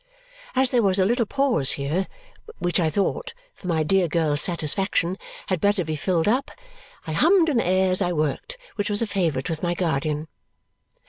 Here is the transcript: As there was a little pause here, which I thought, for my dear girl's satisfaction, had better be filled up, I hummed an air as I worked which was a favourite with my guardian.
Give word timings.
As 0.55 0.71
there 0.71 0.81
was 0.81 0.97
a 0.97 1.05
little 1.05 1.27
pause 1.27 1.73
here, 1.73 2.07
which 2.57 2.79
I 2.79 2.89
thought, 2.89 3.35
for 3.53 3.67
my 3.67 3.83
dear 3.83 4.07
girl's 4.07 4.41
satisfaction, 4.41 5.15
had 5.45 5.61
better 5.61 5.83
be 5.85 5.95
filled 5.95 6.27
up, 6.27 6.49
I 7.05 7.11
hummed 7.11 7.49
an 7.49 7.61
air 7.61 7.91
as 7.91 8.01
I 8.01 8.11
worked 8.11 8.57
which 8.77 8.89
was 8.89 9.03
a 9.03 9.05
favourite 9.05 9.47
with 9.47 9.61
my 9.61 9.75
guardian. 9.75 10.27